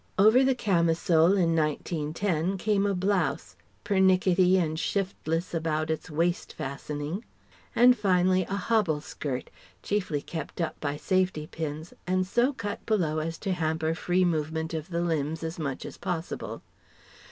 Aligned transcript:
Over 0.17 0.43
the 0.43 0.55
camisole, 0.55 1.37
in 1.37 1.55
1910, 1.55 2.57
came 2.57 2.87
a 2.87 2.95
blouse, 2.95 3.55
pernickety 3.83 4.57
and 4.57 4.79
shiftless 4.79 5.53
about 5.53 5.91
its 5.91 6.09
waist 6.09 6.53
fastening; 6.53 7.23
and 7.75 7.95
finally 7.95 8.41
a 8.45 8.55
hobble 8.55 9.01
skirt, 9.01 9.51
chiefly 9.83 10.23
kept 10.23 10.59
up 10.59 10.79
by 10.79 10.97
safety 10.97 11.45
pins, 11.45 11.93
and 12.07 12.25
so 12.25 12.51
cut 12.51 12.83
below 12.87 13.19
as 13.19 13.37
to 13.37 13.53
hamper 13.53 13.93
free 13.93 14.25
movement 14.25 14.73
of 14.73 14.89
the 14.89 15.01
limbs 15.01 15.43
as 15.43 15.59
much 15.59 15.85
as 15.85 15.97
possible. 15.99 16.63